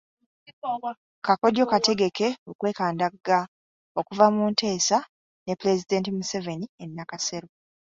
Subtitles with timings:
[1.25, 3.39] Kakodyo Kategeke okwekandagga
[3.99, 4.97] okuva mu nteesa
[5.43, 7.47] ne Pulezidenti Museveni e Nakasero